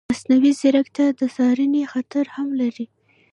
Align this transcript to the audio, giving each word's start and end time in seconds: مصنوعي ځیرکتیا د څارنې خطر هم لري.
مصنوعي 0.11 0.51
ځیرکتیا 0.59 1.07
د 1.19 1.21
څارنې 1.35 1.83
خطر 1.93 2.25
هم 2.35 2.47
لري. 2.61 2.85